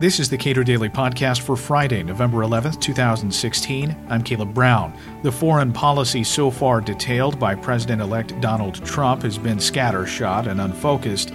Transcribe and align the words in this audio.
This 0.00 0.20
is 0.20 0.30
the 0.30 0.38
Cato 0.38 0.62
Daily 0.62 0.88
Podcast 0.88 1.40
for 1.40 1.56
Friday, 1.56 2.04
November 2.04 2.44
11th, 2.44 2.80
2016. 2.80 3.96
I'm 4.08 4.22
Caleb 4.22 4.54
Brown. 4.54 4.96
The 5.24 5.32
foreign 5.32 5.72
policy 5.72 6.22
so 6.22 6.52
far 6.52 6.80
detailed 6.80 7.40
by 7.40 7.56
President 7.56 8.00
elect 8.00 8.40
Donald 8.40 8.76
Trump 8.84 9.22
has 9.22 9.36
been 9.36 9.58
scattershot 9.58 10.46
and 10.46 10.60
unfocused, 10.60 11.32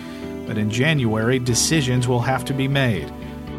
but 0.48 0.58
in 0.58 0.70
January, 0.70 1.40
decisions 1.40 2.08
will 2.08 2.22
have 2.22 2.46
to 2.46 2.54
be 2.54 2.70
made. 2.70 3.12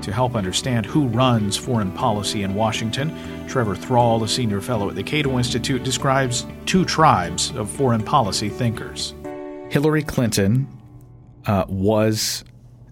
To 0.05 0.11
help 0.11 0.35
understand 0.35 0.87
who 0.87 1.07
runs 1.09 1.55
foreign 1.55 1.93
policy 1.93 2.43
in 2.43 2.55
Washington, 2.55 3.15
Trevor 3.47 3.77
Thrall, 3.77 4.25
a 4.25 4.29
senior 4.29 4.63
fellow 4.63 4.89
at 4.89 4.97
the 4.97 5.03
Cato 5.03 5.37
Institute, 5.37 5.85
describes 5.85 6.47
two 6.65 6.87
tribes 6.87 7.51
of 7.57 7.69
foreign 7.69 8.03
policy 8.03 8.49
thinkers. 8.49 9.13
Hillary 9.69 10.03
Clinton 10.03 10.67
uh, 11.45 11.67
was 11.69 12.43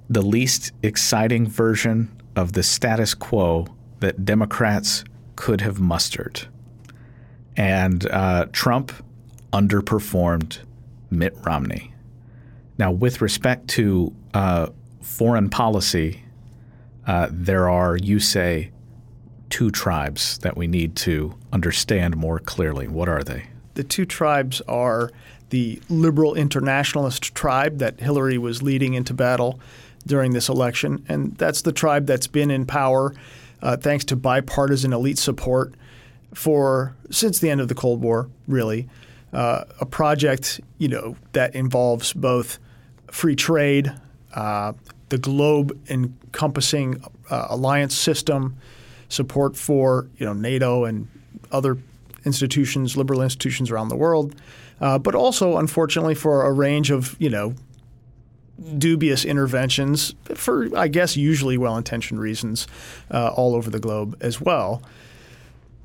the 0.08 0.22
least 0.22 0.72
exciting 0.82 1.46
version 1.46 2.10
of 2.36 2.52
the 2.52 2.62
status 2.62 3.14
quo 3.14 3.66
that 4.00 4.24
Democrats 4.24 5.04
could 5.36 5.60
have 5.60 5.80
mustered. 5.80 6.48
And 7.56 8.08
uh, 8.10 8.46
Trump 8.52 8.92
underperformed 9.52 10.58
Mitt 11.10 11.36
Romney. 11.44 11.94
Now, 12.78 12.90
with 12.90 13.20
respect 13.20 13.68
to 13.68 14.14
uh, 14.34 14.68
foreign 15.02 15.50
policy, 15.50 16.24
uh, 17.06 17.28
there 17.30 17.68
are, 17.68 17.96
you 17.96 18.18
say, 18.18 18.70
two 19.50 19.70
tribes 19.70 20.38
that 20.38 20.56
we 20.56 20.66
need 20.66 20.96
to 20.96 21.34
understand 21.52 22.16
more 22.16 22.38
clearly. 22.38 22.88
What 22.88 23.08
are 23.08 23.22
they? 23.22 23.44
The 23.74 23.84
two 23.84 24.06
tribes 24.06 24.62
are 24.62 25.10
the 25.50 25.80
liberal 25.90 26.34
internationalist 26.34 27.34
tribe 27.34 27.78
that 27.78 28.00
Hillary 28.00 28.38
was 28.38 28.62
leading 28.62 28.94
into 28.94 29.12
battle 29.12 29.60
during 30.06 30.32
this 30.32 30.48
election, 30.48 31.04
and 31.08 31.36
that's 31.36 31.62
the 31.62 31.72
tribe 31.72 32.06
that's 32.06 32.26
been 32.26 32.50
in 32.50 32.66
power 32.66 33.14
uh, 33.62 33.76
thanks 33.76 34.04
to 34.06 34.16
bipartisan 34.16 34.92
elite 34.92 35.18
support 35.18 35.74
for 36.34 36.96
since 37.10 37.38
the 37.38 37.50
end 37.50 37.60
of 37.60 37.68
the 37.68 37.74
Cold 37.74 38.02
War, 38.02 38.28
really. 38.48 38.88
Uh, 39.32 39.64
a 39.80 39.86
project, 39.86 40.60
you 40.78 40.88
know, 40.88 41.16
that 41.32 41.54
involves 41.54 42.12
both 42.12 42.58
free 43.10 43.36
trade, 43.36 43.92
uh, 44.34 44.72
the 45.08 45.18
globe 45.18 45.78
encompassing 45.88 47.02
uh, 47.30 47.46
alliance 47.48 47.94
system, 47.94 48.56
support 49.08 49.56
for 49.56 50.08
you 50.16 50.26
know 50.26 50.32
NATO 50.32 50.84
and 50.84 51.08
other 51.50 51.78
institutions, 52.24 52.96
liberal 52.96 53.22
institutions 53.22 53.70
around 53.70 53.88
the 53.88 53.96
world, 53.96 54.34
uh, 54.80 54.98
but 54.98 55.14
also, 55.14 55.58
unfortunately, 55.58 56.14
for 56.14 56.44
a 56.44 56.52
range 56.52 56.90
of 56.90 57.16
you 57.18 57.30
know 57.30 57.54
dubious 58.78 59.24
interventions 59.24 60.14
for, 60.34 60.68
I 60.76 60.88
guess, 60.88 61.16
usually 61.16 61.58
well 61.58 61.76
intentioned 61.76 62.20
reasons 62.20 62.66
uh, 63.10 63.28
all 63.34 63.54
over 63.54 63.70
the 63.70 63.80
globe 63.80 64.16
as 64.20 64.40
well. 64.40 64.82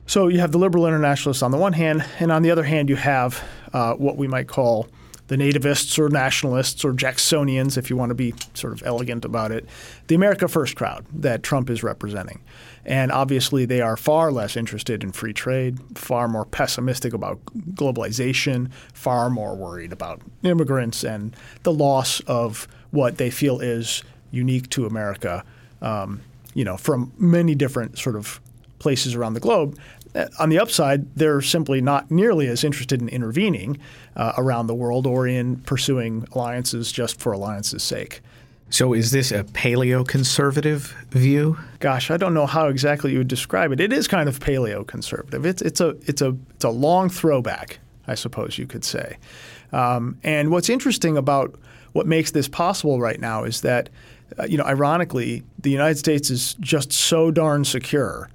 So 0.06 0.28
you 0.28 0.40
have 0.40 0.52
the 0.52 0.58
liberal 0.58 0.88
internationalists 0.88 1.42
on 1.42 1.52
the 1.52 1.58
one 1.58 1.74
hand, 1.74 2.06
and 2.20 2.32
on 2.32 2.42
the 2.42 2.52
other 2.52 2.64
hand, 2.64 2.90
you 2.90 2.96
have 2.96 3.44
uh, 3.74 3.94
what 3.96 4.16
we 4.16 4.28
might 4.28 4.48
call 4.48 4.88
the 5.28 5.36
nativists 5.36 6.00
or 6.00 6.10
nationalists 6.10 6.84
or 6.86 6.94
Jacksonians, 6.94 7.78
if 7.78 7.90
you 7.90 7.98
want 7.98 8.10
to 8.10 8.16
be 8.16 8.34
sort 8.54 8.74
of 8.74 8.82
elegant 8.86 9.26
about 9.26 9.52
it, 9.52 9.68
the 10.08 10.16
America 10.16 10.48
First 10.48 10.76
crowd 10.76 11.06
that 11.14 11.44
Trump 11.44 11.70
is 11.70 11.84
representing. 11.84 12.42
And 12.86 13.12
obviously, 13.12 13.66
they 13.66 13.82
are 13.82 13.98
far 13.98 14.32
less 14.32 14.56
interested 14.56 15.04
in 15.04 15.12
free 15.12 15.34
trade, 15.34 15.78
far 15.98 16.30
more 16.30 16.46
pessimistic 16.46 17.14
about 17.14 17.44
globalization, 17.74 18.72
far 18.94 19.30
more 19.30 19.56
worried 19.56 19.92
about 19.92 20.22
immigrants 20.44 21.04
and 21.04 21.36
the 21.64 21.74
loss 21.74 22.22
of 22.22 22.68
what 22.92 23.18
they 23.18 23.30
feel 23.30 23.60
is 23.60 24.04
unique 24.32 24.70
to 24.70 24.86
America, 24.86 25.44
um, 25.82 26.22
you 26.54 26.64
know, 26.64 26.78
from 26.78 27.12
many 27.18 27.56
different 27.56 27.98
sort 27.98 28.16
of 28.16 28.40
places 28.80 29.16
around 29.16 29.34
the 29.34 29.40
globe. 29.42 29.78
Uh, 30.16 30.28
on 30.40 30.50
the 30.50 30.60
upside, 30.60 31.14
they're 31.16 31.42
simply 31.42 31.82
not 31.82 32.10
nearly 32.12 32.48
as 32.48 32.64
interested 32.64 33.02
in 33.02 33.10
intervening 33.10 33.78
uh, 34.16 34.34
around 34.38 34.68
the 34.68 34.76
world 34.76 35.06
or 35.06 35.28
in 35.28 35.58
pursuing 35.58 36.28
alliances 36.34 36.92
just 36.92 37.20
for 37.20 37.32
alliances' 37.32 37.84
sake. 37.84 38.22
So, 38.70 38.94
is 38.94 39.12
this 39.12 39.32
a 39.32 39.46
paleo-conservative 39.46 40.94
view? 41.12 41.58
Gosh, 41.80 42.12
I 42.12 42.18
don't 42.18 42.34
know 42.34 42.46
how 42.46 42.68
exactly 42.68 43.14
you 43.14 43.20
would 43.20 43.30
describe 43.30 43.72
it. 43.72 43.80
It 43.80 43.94
is 43.94 44.10
kind 44.10 44.28
of 44.28 44.40
paleo-conservative. 44.40 45.46
It's 45.46 45.62
it's 45.62 45.80
a 45.80 45.90
it's 46.06 46.22
a 46.22 46.36
it's 46.56 46.66
a 46.66 46.70
long 46.70 47.10
throwback, 47.10 47.80
I 48.08 48.16
suppose 48.16 48.58
you 48.58 48.68
could 48.68 48.84
say. 48.84 49.18
Um, 49.72 50.18
and 50.24 50.52
what's 50.52 50.70
interesting 50.70 51.16
about 51.16 51.56
what 51.94 52.08
makes 52.08 52.32
this 52.32 52.48
possible 52.48 53.00
right 53.00 53.20
now 53.20 53.44
is 53.44 53.62
that, 53.62 53.90
uh, 54.38 54.44
you 54.44 54.58
know, 54.58 54.66
ironically, 54.66 55.44
the 55.60 55.72
United 55.72 55.98
States 55.98 56.30
is 56.30 56.56
just 56.60 56.92
so 56.92 57.32
darn 57.32 57.64
secure 57.64 58.30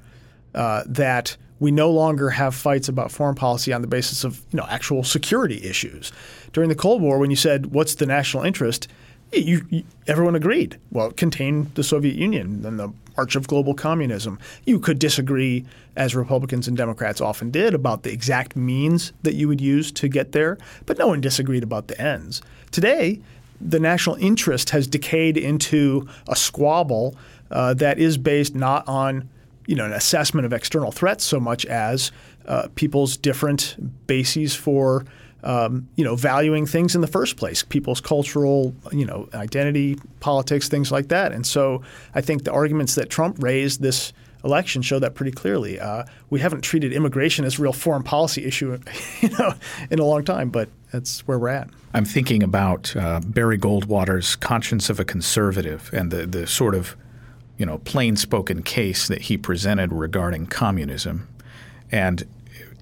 uh, 0.55 0.83
that 0.87 1.37
we 1.63 1.71
no 1.71 1.93
longer 1.93 2.31
have 2.31 2.57
fights 2.57 2.89
about 2.89 3.13
foreign 3.13 3.37
policy 3.37 3.73
on 3.73 3.83
the 3.83 3.87
basis 3.87 4.25
of 4.25 4.43
you 4.51 4.57
know 4.57 4.67
actual 4.69 5.05
security 5.05 5.63
issues. 5.63 6.11
During 6.53 6.69
the 6.69 6.75
Cold 6.75 7.01
War, 7.01 7.21
when 7.21 7.31
you 7.31 7.37
said 7.37 7.67
what's 7.67 7.95
the 7.95 8.05
national 8.05 8.43
interest, 8.43 8.89
you, 9.33 9.65
you, 9.71 9.85
everyone 10.09 10.35
agreed. 10.35 10.77
Well, 10.91 11.11
it 11.11 11.17
contained 11.17 11.73
the 11.77 11.85
Soviet 11.85 12.17
Union 12.17 12.67
and 12.67 12.81
the 12.81 12.93
march 13.17 13.37
of 13.37 13.47
global 13.47 13.75
communism. 13.75 14.41
You 14.65 14.81
could 14.81 14.99
disagree, 14.99 15.65
as 15.95 16.17
Republicans 16.17 16.67
and 16.67 16.77
Democrats 16.77 17.21
often 17.21 17.53
did, 17.53 17.75
about 17.75 18.03
the 18.03 18.13
exact 18.13 18.57
means 18.57 19.13
that 19.23 19.35
you 19.35 19.47
would 19.47 19.61
use 19.61 19.93
to 19.93 20.09
get 20.09 20.33
there, 20.33 20.59
but 20.87 20.99
no 20.99 21.07
one 21.07 21.21
disagreed 21.21 21.63
about 21.63 21.87
the 21.87 22.01
ends. 22.01 22.43
Today, 22.73 23.21
the 23.61 23.79
national 23.79 24.17
interest 24.17 24.71
has 24.71 24.89
decayed 24.89 25.37
into 25.37 26.09
a 26.29 26.35
squabble 26.35 27.15
uh, 27.53 27.73
that 27.75 28.01
is 28.01 28.19
based 28.19 28.57
not 28.57 28.87
on 28.89 29.29
you 29.67 29.75
know, 29.75 29.85
an 29.85 29.93
assessment 29.93 30.47
of 30.47 30.53
external 30.53 30.93
threats 30.93 31.25
so 31.25 31.39
much 31.39 31.65
as 31.67 32.13
uh, 32.47 32.69
people's 32.75 33.17
different 33.17 33.77
bases 34.07 34.55
for 34.55 35.05
um, 35.45 35.89
you 35.97 36.05
know 36.05 36.15
valuing 36.15 36.67
things 36.67 36.95
in 36.95 37.01
the 37.01 37.07
first 37.07 37.37
place, 37.37 37.63
people's 37.63 38.01
cultural 38.01 38.75
you 38.93 39.05
know 39.05 39.29
identity, 39.35 39.99
politics, 40.21 40.69
things 40.69 40.93
like 40.93 41.09
that. 41.09 41.33
And 41.33 41.47
so 41.47 41.83
I 42.15 42.21
think 42.21 42.45
the 42.45 42.53
arguments 42.53 42.95
that 42.95 43.11
Trump 43.11 43.43
raised 43.43 43.83
this 43.83 44.13
election 44.45 44.83
show 44.83 44.99
that 44.99 45.15
pretty 45.15 45.33
clearly. 45.33 45.79
Uh, 45.79 46.05
we 46.31 46.41
haven't 46.41 46.63
treated 46.63 46.93
immigration 46.93 47.45
as 47.45 47.59
a 47.59 47.63
real 47.63 47.73
foreign 47.73 48.03
policy 48.03 48.45
issue, 48.45 48.77
you 49.21 49.29
know, 49.31 49.55
in 49.91 49.99
a 49.99 50.05
long 50.05 50.25
time, 50.25 50.51
but 50.51 50.69
that's 50.93 51.21
where 51.29 51.39
we're 51.39 51.49
at. 51.49 51.69
I'm 51.95 52.05
thinking 52.05 52.43
about 52.43 52.95
uh, 52.97 53.21
Barry 53.25 53.59
Goldwater's 53.59 54.37
"Conscience 54.37 54.91
of 54.91 54.99
a 54.99 55.05
Conservative" 55.05 55.91
and 55.93 56.11
the 56.11 56.27
the 56.27 56.47
sort 56.47 56.75
of 56.75 56.97
you 57.59 57.67
know, 57.67 57.79
plain 57.79 58.17
spoken 58.17 58.63
case 58.63 59.09
that 59.09 59.23
he 59.23 59.37
presented 59.37 59.93
regarding 59.93 60.47
communism. 60.47 61.29
And, 61.91 62.25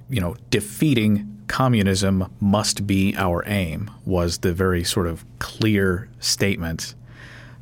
you 0.09 0.21
know, 0.21 0.37
defeating 0.51 1.45
communism 1.49 2.33
must 2.41 2.87
be 2.87 3.15
our 3.17 3.43
aim 3.47 3.91
was 4.05 4.39
the 4.39 4.53
very 4.53 4.85
sort 4.85 5.07
of 5.09 5.25
clear 5.41 6.09
statement. 6.21 6.95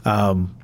Um, 0.04 0.54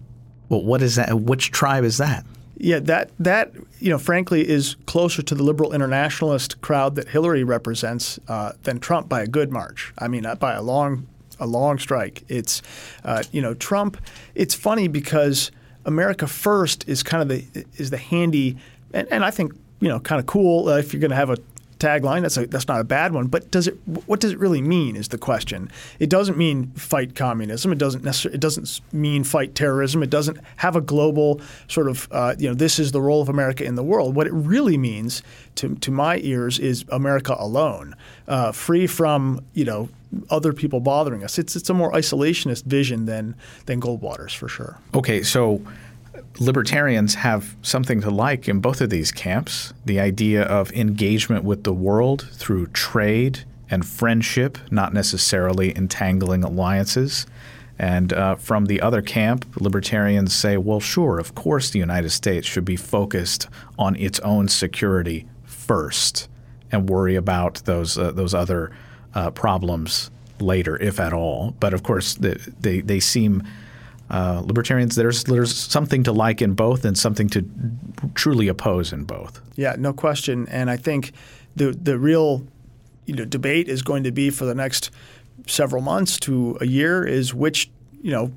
well, 0.49 0.63
what 0.63 0.83
is 0.83 0.97
that? 0.97 1.21
Which 1.21 1.51
tribe 1.51 1.85
is 1.85 1.97
that? 1.99 2.25
Yeah, 2.57 2.79
that 2.81 3.11
that 3.19 3.53
you 3.81 3.91
know, 3.91 3.99
frankly, 3.99 4.49
is 4.49 4.77
closer 4.87 5.23
to 5.23 5.35
the 5.35 5.43
liberal 5.43 5.73
internationalist 5.73 6.61
crowd 6.61 6.95
that 6.95 7.09
Hillary 7.09 7.45
represents 7.45 8.21
uh, 8.29 8.53
than 8.63 8.79
Trump 8.79 9.09
by 9.09 9.23
a 9.23 9.27
good 9.27 9.51
march. 9.51 9.93
I 9.99 10.07
mean, 10.09 10.25
uh, 10.25 10.37
by 10.37 10.53
a 10.55 10.63
long 10.63 11.07
a 11.41 11.47
long 11.47 11.79
strike. 11.79 12.25
It's 12.29 12.63
uh, 13.05 13.23
you 13.33 13.43
know, 13.43 13.55
Trump. 13.55 13.97
It's 14.35 14.55
funny 14.55 14.87
because 14.87 15.51
America 15.85 16.27
First 16.27 16.89
is 16.89 17.03
kind 17.03 17.23
of 17.23 17.29
the 17.29 17.65
is 17.77 17.91
the 17.91 17.99
handy 17.99 18.57
and, 18.93 19.09
and 19.11 19.25
I 19.25 19.31
think 19.31 19.53
you 19.81 19.89
know 19.89 20.01
kind 20.01 20.21
of 20.21 20.27
cool 20.27 20.69
uh, 20.69 20.79
if 20.79 20.93
you're 20.93 21.01
going 21.01 21.11
to 21.11 21.17
have 21.17 21.31
a 21.31 21.37
tagline. 21.79 22.23
That's 22.23 22.37
a, 22.37 22.47
that's 22.47 22.69
not 22.69 22.81
a 22.81 22.85
bad 22.85 23.13
one. 23.13 23.27
But 23.27 23.51
does 23.51 23.67
it? 23.67 23.77
What 24.07 24.21
does 24.21 24.33
it 24.33 24.39
really 24.39 24.63
mean? 24.63 24.97
Is 24.97 25.09
the 25.09 25.19
question. 25.19 25.71
It 25.99 26.09
doesn't 26.09 26.39
mean 26.39 26.69
fight 26.73 27.15
communism. 27.15 27.73
It 27.73 27.79
doesn't 27.79 28.05
necessarily. 28.05 28.37
It 28.37 28.41
doesn't 28.41 28.81
mean 28.93 29.25
fight 29.25 29.55
terrorism. 29.55 30.03
It 30.03 30.11
doesn't 30.11 30.39
have 30.57 30.77
a 30.77 30.81
global 30.81 31.41
sort 31.69 31.89
of. 31.89 32.09
Uh, 32.11 32.35
you 32.39 32.49
know, 32.49 32.55
this 32.55 32.79
is 32.79 32.93
the 32.93 33.01
role 33.01 33.21
of 33.21 33.29
America 33.29 33.65
in 33.65 33.75
the 33.75 33.83
world. 33.83 34.15
What 34.15 34.27
it 34.27 34.33
really 34.33 34.79
means, 34.79 35.23
to 35.57 35.75
to 35.77 35.91
my 35.91 36.19
ears, 36.19 36.59
is 36.59 36.85
America 36.89 37.37
alone, 37.39 37.95
uh, 38.29 38.53
free 38.53 38.87
from 38.87 39.45
you 39.53 39.65
know 39.65 39.89
other 40.31 40.53
people 40.53 40.81
bothering 40.81 41.25
us. 41.25 41.39
It's 41.39 41.57
it's 41.57 41.71
a 41.71 41.75
more 41.75 41.93
isolationist 41.93 42.65
vision 42.65 43.07
than 43.07 43.35
than 43.67 43.81
Goldwater's 43.81 44.35
for 44.35 44.49
sure. 44.49 44.79
Okay, 44.95 45.23
so 45.23 45.61
libertarians 46.39 47.15
have 47.15 47.57
something 47.63 48.01
to 48.01 48.11
like 48.11 48.49
in 48.49 48.61
both 48.61 48.81
of 48.81 48.91
these 48.91 49.13
camps 49.13 49.73
the 49.85 50.01
idea 50.01 50.43
of 50.43 50.73
engagement 50.73 51.45
with 51.45 51.65
the 51.65 51.73
world 51.73 52.29
through 52.33 52.67
trade 52.69 53.45
and 53.71 53.87
friendship, 53.87 54.59
not 54.71 54.93
necessarily 54.93 55.77
entangling 55.77 56.45
alliances. 56.45 57.27
And 57.79 58.13
uh, 58.13 58.37
from 58.37 58.67
the 58.67 58.81
other 58.81 59.03
camp, 59.03 59.47
libertarians 59.61 60.35
say, 60.35 60.57
well, 60.57 60.81
sure, 60.81 61.19
of 61.19 61.35
course 61.35 61.71
the 61.71 61.81
United 61.81 62.11
States 62.11 62.47
should 62.47 62.65
be 62.65 62.77
focused 62.77 63.49
on 63.79 63.97
its 63.97 64.21
own 64.21 64.49
security 64.49 65.27
first 65.43 66.29
and 66.71 66.89
worry 66.89 67.17
about 67.17 67.63
those, 67.65 67.99
uh, 67.99 68.13
those 68.13 68.35
other 68.35 68.71
uh, 69.15 69.31
problems 69.31 70.11
later, 70.41 70.81
if 70.81 71.01
at 71.01 71.13
all. 71.13 71.55
But 71.61 71.75
of 71.75 71.83
course, 71.83 72.15
they, 72.15 72.37
they, 72.61 72.81
they 72.81 73.01
seem 73.01 73.43
uh, 74.11 74.43
libertarians, 74.45 74.97
there's 74.97 75.25
there's 75.25 75.55
something 75.57 76.03
to 76.05 76.13
like 76.13 76.43
in 76.43 76.53
both 76.55 76.85
and 76.85 76.97
something 76.97 77.29
to 77.31 77.45
truly 78.15 78.49
oppose 78.49 78.93
in 78.93 79.05
both. 79.05 79.41
Yeah, 79.57 79.77
no 79.79 79.93
question. 79.93 80.47
And 80.49 80.71
I 80.71 80.77
think 80.77 81.13
the 81.57 81.73
the 81.73 81.99
real 81.99 82.47
you 83.07 83.15
know 83.15 83.25
debate 83.25 83.69
is 83.69 83.83
going 83.83 84.05
to 84.05 84.13
be 84.13 84.31
for 84.31 84.45
the 84.45 84.55
next 84.55 84.91
several 85.47 85.83
months 85.83 86.19
to 86.21 86.59
a 86.61 86.67
year 86.67 87.05
is 87.05 87.33
which 87.35 87.71
you 88.03 88.11
know 88.11 88.33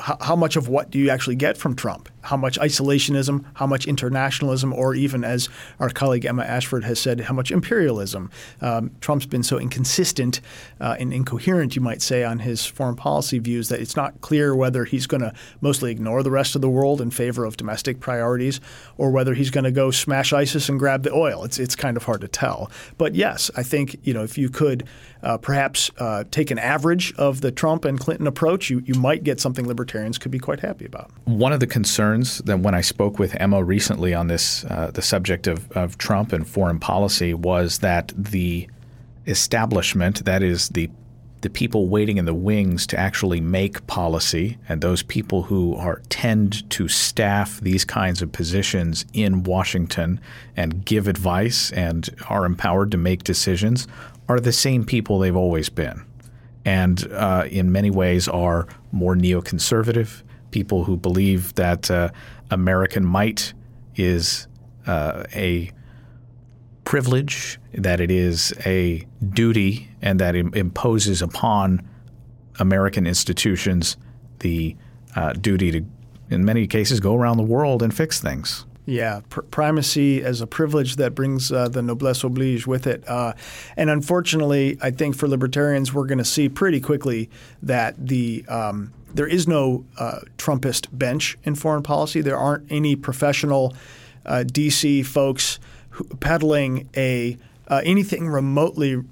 how, 0.00 0.18
how 0.20 0.36
much 0.36 0.56
of 0.56 0.68
what 0.68 0.90
do 0.90 0.98
you 0.98 1.08
actually 1.08 1.36
get 1.36 1.56
from 1.56 1.74
Trump? 1.74 2.08
How 2.26 2.36
much 2.36 2.58
isolationism, 2.58 3.44
how 3.54 3.66
much 3.66 3.86
internationalism, 3.86 4.72
or 4.72 4.94
even, 4.94 5.24
as 5.24 5.48
our 5.80 5.90
colleague 5.90 6.24
Emma 6.24 6.42
Ashford 6.42 6.84
has 6.84 6.98
said, 6.98 7.20
how 7.20 7.34
much 7.34 7.50
imperialism? 7.50 8.30
Um, 8.60 8.90
Trump's 9.00 9.26
been 9.26 9.42
so 9.42 9.58
inconsistent 9.58 10.40
uh, 10.80 10.96
and 10.98 11.12
incoherent, 11.12 11.76
you 11.76 11.82
might 11.82 12.02
say, 12.02 12.24
on 12.24 12.40
his 12.40 12.66
foreign 12.66 12.96
policy 12.96 13.38
views 13.38 13.68
that 13.68 13.80
it's 13.80 13.96
not 13.96 14.20
clear 14.20 14.54
whether 14.54 14.84
he's 14.84 15.06
going 15.06 15.22
to 15.22 15.32
mostly 15.60 15.90
ignore 15.90 16.22
the 16.22 16.30
rest 16.30 16.54
of 16.54 16.60
the 16.60 16.68
world 16.68 17.00
in 17.00 17.10
favor 17.10 17.44
of 17.44 17.56
domestic 17.56 18.00
priorities 18.00 18.60
or 18.96 19.10
whether 19.10 19.34
he's 19.34 19.50
going 19.50 19.64
to 19.64 19.70
go 19.70 19.90
smash 19.90 20.32
ISIS 20.32 20.68
and 20.68 20.78
grab 20.78 21.02
the 21.02 21.12
oil. 21.12 21.44
It's, 21.44 21.58
it's 21.58 21.76
kind 21.76 21.96
of 21.96 22.04
hard 22.04 22.20
to 22.22 22.28
tell. 22.28 22.70
But 22.98 23.14
yes, 23.14 23.50
I 23.56 23.62
think 23.62 23.96
you 24.02 24.14
know 24.14 24.22
if 24.22 24.36
you 24.36 24.48
could 24.48 24.84
uh, 25.22 25.36
perhaps 25.38 25.90
uh, 25.98 26.24
take 26.30 26.50
an 26.50 26.58
average 26.58 27.12
of 27.16 27.40
the 27.40 27.50
Trump 27.50 27.84
and 27.84 27.98
Clinton 27.98 28.26
approach, 28.26 28.70
you, 28.70 28.82
you 28.86 28.94
might 28.94 29.24
get 29.24 29.40
something 29.40 29.66
libertarians 29.66 30.18
could 30.18 30.30
be 30.30 30.38
quite 30.38 30.60
happy 30.60 30.86
about. 30.86 31.10
One 31.24 31.52
of 31.52 31.60
the 31.60 31.66
concerns 31.66 32.15
that 32.22 32.60
when 32.60 32.74
I 32.74 32.80
spoke 32.80 33.18
with 33.18 33.34
Emma 33.40 33.62
recently 33.62 34.14
on 34.14 34.28
this, 34.28 34.64
uh, 34.64 34.90
the 34.92 35.02
subject 35.02 35.46
of, 35.46 35.70
of 35.72 35.98
Trump 35.98 36.32
and 36.32 36.46
foreign 36.46 36.78
policy, 36.78 37.34
was 37.34 37.78
that 37.78 38.12
the 38.16 38.68
establishment, 39.26 40.24
that 40.24 40.42
is 40.42 40.68
the 40.70 40.90
the 41.42 41.50
people 41.50 41.86
waiting 41.86 42.16
in 42.16 42.24
the 42.24 42.34
wings 42.34 42.86
to 42.88 42.98
actually 42.98 43.40
make 43.40 43.86
policy 43.86 44.58
and 44.68 44.80
those 44.80 45.02
people 45.02 45.42
who 45.42 45.76
are 45.76 46.02
tend 46.08 46.68
to 46.70 46.88
staff 46.88 47.60
these 47.60 47.84
kinds 47.84 48.22
of 48.22 48.32
positions 48.32 49.04
in 49.12 49.44
Washington 49.44 50.18
and 50.56 50.84
give 50.84 51.06
advice 51.06 51.70
and 51.72 52.08
are 52.28 52.46
empowered 52.46 52.90
to 52.90 52.96
make 52.96 53.22
decisions 53.22 53.86
are 54.28 54.40
the 54.40 54.50
same 54.50 54.84
people 54.84 55.18
they've 55.18 55.36
always 55.36 55.68
been, 55.68 56.02
and 56.64 57.06
uh, 57.12 57.44
in 57.48 57.70
many 57.70 57.90
ways 57.90 58.26
are 58.26 58.66
more 58.90 59.14
neoconservative 59.14 60.22
people 60.56 60.84
who 60.84 60.96
believe 60.96 61.54
that 61.56 61.90
uh, 61.90 62.08
American 62.50 63.04
might 63.04 63.52
is 63.94 64.48
uh, 64.86 65.24
a 65.34 65.70
privilege, 66.84 67.60
that 67.74 68.00
it 68.00 68.10
is 68.10 68.54
a 68.64 69.06
duty, 69.34 69.90
and 70.00 70.18
that 70.18 70.34
it 70.34 70.46
imposes 70.56 71.20
upon 71.20 71.86
American 72.58 73.06
institutions 73.06 73.98
the 74.38 74.74
uh, 75.14 75.34
duty 75.34 75.70
to, 75.72 75.84
in 76.30 76.42
many 76.42 76.66
cases, 76.66 77.00
go 77.00 77.14
around 77.14 77.36
the 77.36 77.42
world 77.42 77.82
and 77.82 77.94
fix 77.94 78.18
things. 78.18 78.64
Yeah, 78.86 79.20
pr- 79.28 79.42
primacy 79.42 80.22
as 80.22 80.40
a 80.40 80.46
privilege 80.46 80.96
that 80.96 81.14
brings 81.14 81.52
uh, 81.52 81.68
the 81.68 81.82
noblesse 81.82 82.24
oblige 82.24 82.66
with 82.66 82.86
it. 82.86 83.06
Uh, 83.06 83.34
and 83.76 83.90
unfortunately, 83.90 84.78
I 84.80 84.90
think 84.90 85.16
for 85.16 85.28
libertarians, 85.28 85.92
we're 85.92 86.06
going 86.06 86.16
to 86.16 86.24
see 86.24 86.48
pretty 86.48 86.80
quickly 86.80 87.28
that 87.62 87.94
the 87.98 88.46
um, 88.48 88.94
there 89.16 89.26
is 89.26 89.48
no 89.48 89.84
uh, 89.98 90.20
Trumpist 90.36 90.88
bench 90.92 91.38
in 91.42 91.54
foreign 91.54 91.82
policy. 91.82 92.20
There 92.20 92.36
aren't 92.36 92.70
any 92.70 92.96
professional 92.96 93.74
uh, 94.24 94.44
DC 94.46 95.04
folks 95.06 95.58
who, 95.90 96.04
peddling 96.04 96.88
a 96.96 97.36
uh, 97.68 97.80
anything 97.84 98.28
remotely 98.28 99.02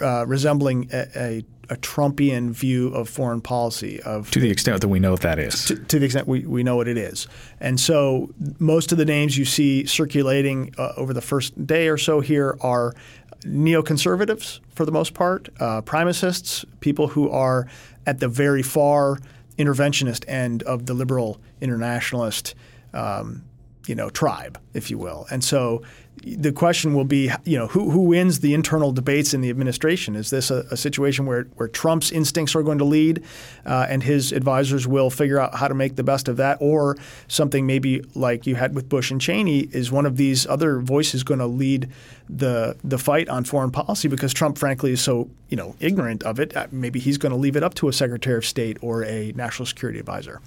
uh, 0.00 0.26
resembling 0.26 0.88
a, 0.92 1.06
a 1.16 1.44
a 1.68 1.76
Trumpian 1.76 2.50
view 2.50 2.88
of 2.88 3.08
foreign 3.08 3.40
policy. 3.40 4.00
Of 4.02 4.30
to 4.30 4.40
the 4.40 4.50
extent 4.50 4.80
that 4.80 4.88
we 4.88 5.00
know 5.00 5.12
what 5.12 5.22
that 5.22 5.38
is. 5.38 5.64
To, 5.66 5.76
to, 5.76 5.98
the 5.98 6.04
extent 6.04 6.28
we, 6.28 6.40
we 6.46 6.62
know 6.62 6.76
what 6.76 6.88
it 6.88 6.96
is, 6.96 7.26
and 7.60 7.78
so 7.80 8.30
most 8.58 8.92
of 8.92 8.98
the 8.98 9.04
names 9.04 9.36
you 9.36 9.44
see 9.44 9.84
circulating 9.86 10.74
uh, 10.78 10.92
over 10.96 11.12
the 11.12 11.20
first 11.20 11.66
day 11.66 11.88
or 11.88 11.98
so 11.98 12.20
here 12.20 12.56
are 12.60 12.94
neoconservatives 13.42 14.60
for 14.74 14.84
the 14.84 14.92
most 14.92 15.14
part, 15.14 15.48
uh, 15.60 15.82
primacists, 15.82 16.64
people 16.80 17.08
who 17.08 17.30
are 17.30 17.66
at 18.06 18.20
the 18.20 18.28
very 18.28 18.62
far 18.62 19.18
interventionist 19.58 20.24
end 20.28 20.62
of 20.64 20.86
the 20.86 20.94
liberal 20.94 21.40
internationalist. 21.60 22.54
Um, 22.92 23.44
you 23.86 23.94
know, 23.94 24.10
tribe, 24.10 24.60
if 24.74 24.90
you 24.90 24.98
will. 24.98 25.26
And 25.30 25.42
so 25.42 25.82
the 26.22 26.50
question 26.50 26.94
will 26.94 27.04
be, 27.04 27.30
you 27.44 27.58
know, 27.58 27.66
who, 27.68 27.90
who 27.90 28.00
wins 28.00 28.40
the 28.40 28.54
internal 28.54 28.90
debates 28.90 29.34
in 29.34 29.42
the 29.42 29.50
administration? 29.50 30.16
Is 30.16 30.30
this 30.30 30.50
a, 30.50 30.66
a 30.70 30.76
situation 30.76 31.26
where, 31.26 31.44
where 31.54 31.68
Trump's 31.68 32.10
instincts 32.10 32.56
are 32.56 32.62
going 32.62 32.78
to 32.78 32.84
lead 32.84 33.22
uh, 33.64 33.86
and 33.88 34.02
his 34.02 34.32
advisors 34.32 34.88
will 34.88 35.10
figure 35.10 35.38
out 35.38 35.54
how 35.54 35.68
to 35.68 35.74
make 35.74 35.96
the 35.96 36.02
best 36.02 36.26
of 36.28 36.36
that? 36.38 36.58
Or 36.60 36.96
something 37.28 37.66
maybe 37.66 38.02
like 38.14 38.46
you 38.46 38.54
had 38.54 38.74
with 38.74 38.88
Bush 38.88 39.10
and 39.10 39.20
Cheney, 39.20 39.68
is 39.72 39.92
one 39.92 40.06
of 40.06 40.16
these 40.16 40.46
other 40.46 40.80
voices 40.80 41.22
going 41.22 41.40
to 41.40 41.46
lead 41.46 41.90
the, 42.28 42.76
the 42.82 42.98
fight 42.98 43.28
on 43.28 43.44
foreign 43.44 43.70
policy 43.70 44.08
because 44.08 44.32
Trump, 44.32 44.58
frankly, 44.58 44.92
is 44.92 45.00
so, 45.00 45.28
you 45.48 45.56
know, 45.56 45.76
ignorant 45.80 46.22
of 46.24 46.40
it? 46.40 46.56
Uh, 46.56 46.66
maybe 46.72 46.98
he's 46.98 47.18
going 47.18 47.30
to 47.30 47.38
leave 47.38 47.56
it 47.56 47.62
up 47.62 47.74
to 47.74 47.88
a 47.88 47.92
Secretary 47.92 48.38
of 48.38 48.44
State 48.44 48.78
or 48.80 49.04
a 49.04 49.32
national 49.36 49.66
security 49.66 50.00
advisor. 50.00 50.40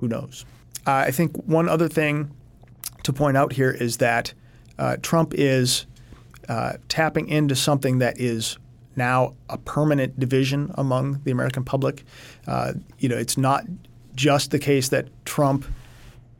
Who 0.00 0.08
knows? 0.08 0.44
Uh, 0.84 0.90
I 0.90 1.10
think 1.12 1.36
one 1.44 1.68
other 1.68 1.88
thing 1.88 2.32
to 3.04 3.12
point 3.12 3.36
out 3.36 3.52
here 3.52 3.70
is 3.70 3.98
that 3.98 4.32
uh, 4.78 4.96
Trump 5.02 5.34
is 5.34 5.86
uh, 6.48 6.74
tapping 6.88 7.28
into 7.28 7.54
something 7.54 7.98
that 7.98 8.20
is 8.20 8.58
now 8.96 9.34
a 9.48 9.58
permanent 9.58 10.18
division 10.18 10.70
among 10.74 11.20
the 11.24 11.30
American 11.30 11.64
public. 11.64 12.04
Uh, 12.46 12.74
you 12.98 13.08
know, 13.08 13.16
it's 13.16 13.38
not 13.38 13.64
just 14.14 14.50
the 14.50 14.58
case 14.58 14.88
that 14.90 15.08
Trump 15.24 15.64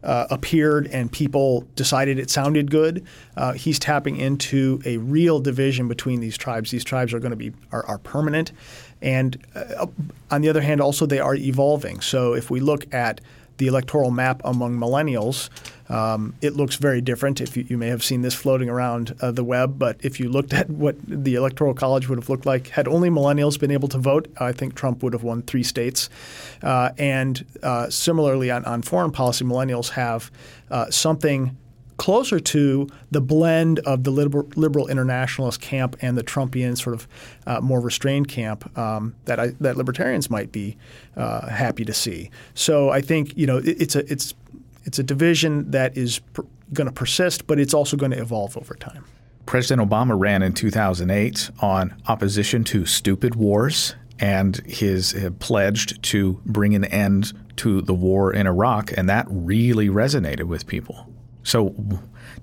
uh, 0.02 0.26
appeared 0.30 0.88
and 0.88 1.10
people 1.12 1.66
decided 1.76 2.18
it 2.18 2.28
sounded 2.28 2.70
good. 2.70 3.06
Uh, 3.36 3.52
he's 3.52 3.78
tapping 3.78 4.16
into 4.16 4.82
a 4.84 4.96
real 4.98 5.40
division 5.40 5.88
between 5.88 6.20
these 6.20 6.36
tribes. 6.36 6.70
These 6.70 6.84
tribes 6.84 7.14
are 7.14 7.20
going 7.20 7.30
to 7.30 7.36
be 7.36 7.52
are, 7.70 7.86
are 7.86 7.98
permanent, 7.98 8.52
and 9.00 9.38
uh, 9.54 9.86
on 10.30 10.42
the 10.42 10.48
other 10.48 10.60
hand, 10.60 10.80
also 10.80 11.06
they 11.06 11.20
are 11.20 11.34
evolving. 11.36 12.00
So 12.00 12.34
if 12.34 12.50
we 12.50 12.60
look 12.60 12.92
at 12.92 13.20
the 13.62 13.68
electoral 13.68 14.10
map 14.10 14.42
among 14.44 14.76
millennials, 14.76 15.48
um, 15.88 16.34
it 16.40 16.56
looks 16.56 16.74
very 16.74 17.00
different. 17.00 17.40
If 17.40 17.56
you, 17.56 17.64
you, 17.68 17.78
may 17.78 17.86
have 17.86 18.02
seen 18.02 18.22
this 18.22 18.34
floating 18.34 18.68
around 18.68 19.14
uh, 19.20 19.30
the 19.30 19.44
web, 19.44 19.78
but 19.78 19.98
if 20.00 20.18
you 20.18 20.28
looked 20.28 20.52
at 20.52 20.68
what 20.68 20.96
the 21.06 21.36
electoral 21.36 21.72
college 21.72 22.08
would 22.08 22.18
have 22.18 22.28
looked 22.28 22.44
like 22.44 22.66
had 22.70 22.88
only 22.88 23.08
millennials 23.08 23.60
been 23.60 23.70
able 23.70 23.86
to 23.86 23.98
vote, 23.98 24.26
I 24.38 24.50
think 24.50 24.74
Trump 24.74 25.04
would 25.04 25.12
have 25.12 25.22
won 25.22 25.42
three 25.42 25.62
states. 25.62 26.10
Uh, 26.60 26.90
and 26.98 27.44
uh, 27.62 27.88
similarly, 27.88 28.50
on, 28.50 28.64
on, 28.64 28.82
foreign 28.82 29.12
policy, 29.12 29.44
millennials 29.44 29.90
have 29.90 30.32
uh, 30.68 30.90
something 30.90 31.56
closer 32.02 32.40
to 32.40 32.88
the 33.12 33.20
blend 33.20 33.78
of 33.80 34.02
the 34.02 34.10
liberal, 34.10 34.44
liberal, 34.56 34.88
internationalist 34.88 35.60
camp 35.60 35.94
and 36.00 36.18
the 36.18 36.24
Trumpian 36.24 36.76
sort 36.76 36.94
of 36.94 37.06
uh, 37.46 37.60
more 37.60 37.80
restrained 37.80 38.26
camp 38.26 38.76
um, 38.76 39.14
that 39.26 39.38
I, 39.38 39.48
that 39.60 39.76
libertarians 39.76 40.28
might 40.28 40.50
be 40.50 40.76
uh, 41.16 41.46
happy 41.46 41.84
to 41.84 41.94
see. 41.94 42.28
So 42.54 42.90
I 42.90 43.02
think 43.02 43.38
you 43.38 43.46
know 43.46 43.58
it, 43.58 43.80
it's 43.80 43.94
a 43.94 44.12
it's 44.12 44.34
it's 44.82 44.98
a 44.98 45.04
division 45.04 45.70
that 45.70 45.96
is 45.96 46.18
per- 46.32 46.44
going 46.72 46.88
to 46.88 46.92
persist, 46.92 47.46
but 47.46 47.60
it's 47.60 47.72
also 47.72 47.96
going 47.96 48.10
to 48.10 48.18
evolve 48.18 48.56
over 48.56 48.74
time. 48.74 49.04
President 49.46 49.88
Obama 49.88 50.18
ran 50.18 50.42
in 50.42 50.54
2008 50.54 51.50
on 51.60 51.94
opposition 52.08 52.64
to 52.64 52.84
stupid 52.84 53.36
wars 53.36 53.94
and 54.18 54.56
his 54.66 55.14
uh, 55.14 55.30
pledged 55.38 56.02
to 56.02 56.40
bring 56.46 56.74
an 56.74 56.84
end 56.86 57.32
to 57.58 57.80
the 57.80 57.94
war 57.94 58.32
in 58.32 58.48
Iraq, 58.48 58.90
and 58.96 59.08
that 59.08 59.24
really 59.28 59.88
resonated 59.88 60.44
with 60.44 60.66
people. 60.66 61.11
So, 61.42 61.74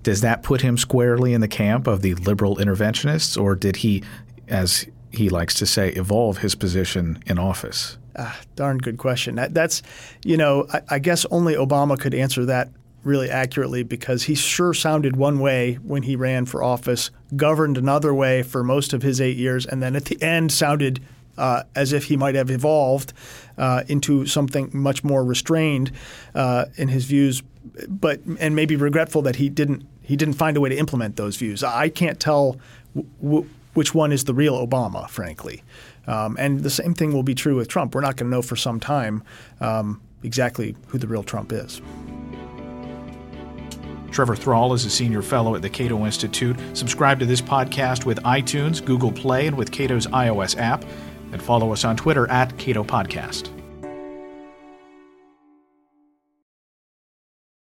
does 0.04 0.22
that 0.22 0.44
put 0.44 0.62
him 0.62 0.78
squarely 0.78 1.34
in 1.34 1.42
the 1.42 1.48
camp 1.48 1.88
of 1.88 2.02
the 2.02 2.16
liberal 2.16 2.58
interventionists, 2.58 3.42
or 3.42 3.56
did 3.56 3.78
he, 3.78 4.04
as 4.48 4.86
he 5.12 5.30
likes 5.30 5.54
to 5.56 5.66
say, 5.66 5.90
evolve 5.90 6.40
his 6.40 6.56
position 6.56 7.22
in 7.26 7.40
office? 7.40 7.98
Ah, 8.18 8.40
darn 8.56 8.78
good 8.78 8.98
question. 8.98 9.36
That, 9.36 9.54
that's, 9.54 9.82
you 10.24 10.38
know, 10.38 10.68
I, 10.72 10.82
I 10.90 11.00
guess 11.00 11.26
only 11.32 11.56
Obama 11.56 12.00
could 12.00 12.14
answer 12.14 12.46
that 12.46 12.70
really 13.04 13.30
accurately 13.30 13.84
because 13.84 14.24
he 14.24 14.36
sure 14.36 14.74
sounded 14.74 15.16
one 15.16 15.40
way 15.40 15.76
when 15.76 16.04
he 16.04 16.16
ran 16.16 16.46
for 16.46 16.64
office, 16.64 17.12
governed 17.36 17.78
another 17.78 18.14
way 18.14 18.44
for 18.44 18.64
most 18.64 18.94
of 18.94 19.02
his 19.02 19.22
eight 19.22 19.38
years, 19.38 19.66
and 19.66 19.82
then 19.82 19.96
at 19.96 20.06
the 20.06 20.22
end 20.22 20.52
sounded 20.52 21.00
uh, 21.40 21.64
as 21.76 21.94
if 21.94 22.06
he 22.06 22.18
might 22.18 22.36
have 22.36 22.52
evolved 22.52 23.14
uh, 23.58 23.84
into 23.88 24.26
something 24.26 24.70
much 24.74 25.04
more 25.04 25.24
restrained 25.24 25.92
uh, 26.36 26.66
in 26.76 26.90
his 26.90 27.06
views, 27.06 27.42
but 27.88 28.20
and 28.40 28.56
maybe 28.56 28.76
regretful 28.76 29.22
that 29.24 29.38
he 29.38 29.50
didn't 29.50 29.88
he 30.02 30.16
didn't 30.16 30.36
find 30.36 30.58
a 30.58 30.62
way 30.62 30.70
to 30.70 30.78
implement 30.78 31.16
those 31.16 31.36
views. 31.38 31.64
I 31.64 31.90
can't 31.90 32.20
tell 32.20 32.58
w- 32.96 33.10
w- 33.22 33.50
which 33.76 33.94
one 33.94 34.12
is 34.12 34.24
the 34.24 34.34
real 34.34 34.56
Obama, 34.66 35.08
frankly. 35.08 35.64
Um, 36.08 36.36
and 36.40 36.62
the 36.62 36.72
same 36.72 36.96
thing 36.96 37.14
will 37.14 37.24
be 37.24 37.36
true 37.36 37.56
with 37.56 37.68
Trump. 37.68 37.94
We're 37.94 38.02
not 38.02 38.18
going 38.18 38.32
to 38.32 38.36
know 38.36 38.42
for 38.42 38.56
some 38.56 38.80
time 38.80 39.24
um, 39.62 40.02
exactly 40.24 40.76
who 40.88 40.98
the 40.98 41.08
real 41.08 41.24
Trump 41.24 41.54
is. 41.54 41.82
Trevor 44.12 44.36
Thrall 44.36 44.74
is 44.74 44.86
a 44.86 44.90
senior 44.90 45.22
fellow 45.22 45.54
at 45.56 45.62
the 45.62 45.70
Cato 45.70 46.04
Institute. 46.06 46.58
Subscribe 46.74 47.20
to 47.20 47.28
this 47.28 47.42
podcast 47.42 48.06
with 48.06 48.18
iTunes, 48.24 48.84
Google 48.84 49.12
Play, 49.12 49.46
and 49.48 49.56
with 49.56 49.72
Cato's 49.72 50.08
iOS 50.08 50.58
app. 50.58 50.84
And 51.32 51.42
follow 51.42 51.72
us 51.72 51.86
on 51.86 51.96
Twitter 51.96 52.30
at 52.30 52.58
Cato 52.58 52.84
Podcast. 52.84 53.59